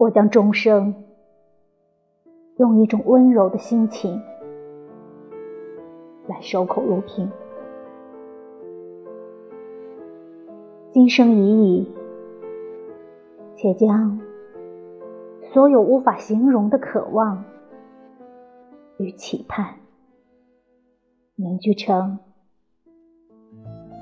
[0.00, 0.94] 我将终生
[2.56, 4.18] 用一种温柔的心情
[6.26, 7.30] 来守口如瓶。
[10.90, 11.94] 今生已矣，
[13.56, 14.18] 且将
[15.52, 17.44] 所有无法形容的渴望
[18.96, 19.74] 与期盼，
[21.36, 22.18] 凝聚成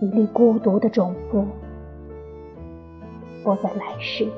[0.01, 1.45] 一粒孤独的种子，
[3.42, 4.28] 播在来世，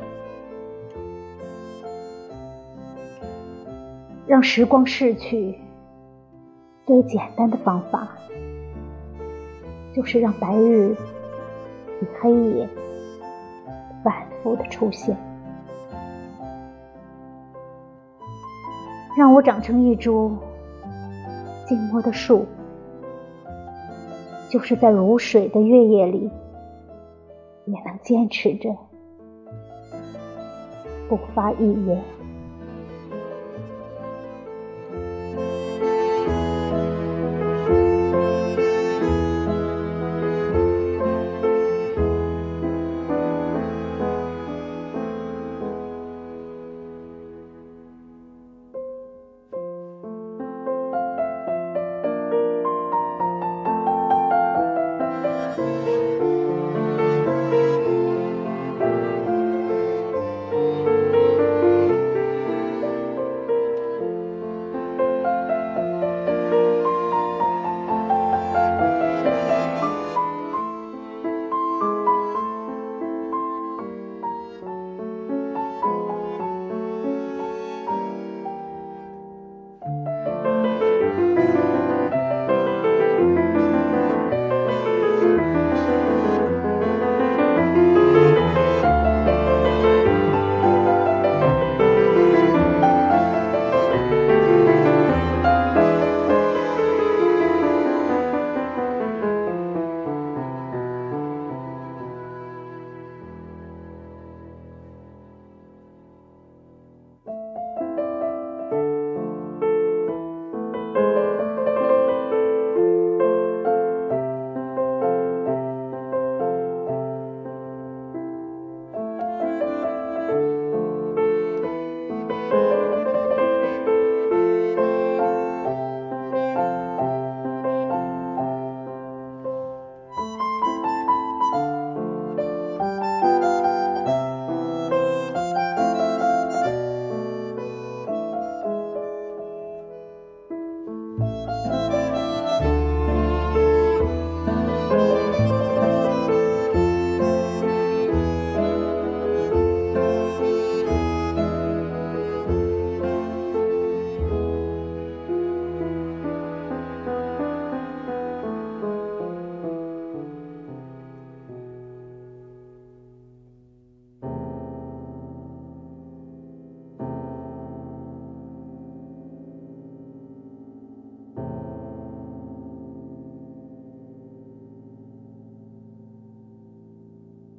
[4.31, 5.59] 让时光逝去。
[6.86, 8.09] 最简单的方法，
[9.92, 10.95] 就是让白日。
[12.00, 12.69] 与黑夜
[14.05, 15.17] 反复的出现，
[19.19, 20.34] 让我长成一株
[21.67, 22.47] 静默的树，
[24.48, 26.31] 就是在如水的月夜里，
[27.67, 28.75] 也能坚持着
[31.09, 32.00] 不发一言。